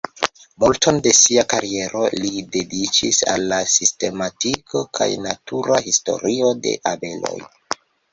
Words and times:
Multon 0.61 0.95
de 1.07 1.11
sia 1.15 1.41
kariero 1.49 1.99
li 2.23 2.31
dediĉis 2.55 3.19
al 3.33 3.45
la 3.51 3.59
sistematiko 3.73 4.81
kaj 5.01 5.07
natura 5.27 5.79
historio 5.89 6.51
de 6.65 6.73
abeloj. 6.95 7.37